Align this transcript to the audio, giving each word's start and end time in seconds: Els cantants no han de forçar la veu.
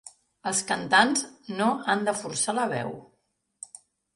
Els 0.51 0.61
cantants 0.69 1.21
no 1.59 1.67
han 1.95 2.03
de 2.09 2.17
forçar 2.23 2.57
la 2.61 2.67
veu. 2.73 2.91